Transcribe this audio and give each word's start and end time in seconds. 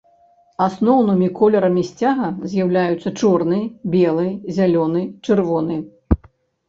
Асноўнымі 0.67 1.27
колерамі 1.39 1.83
сцяга 1.91 2.27
з'яўляюцца 2.53 3.09
чорны, 3.21 3.61
белы, 3.97 4.27
зялёны, 4.57 5.01
чырвоны. 5.25 5.77